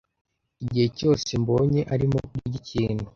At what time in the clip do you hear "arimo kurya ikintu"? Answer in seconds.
1.93-3.05